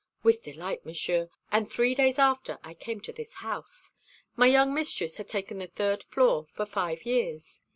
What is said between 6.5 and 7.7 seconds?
for five years.